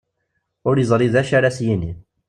[0.67, 1.91] Ur yeẓri d acu ara as-yini.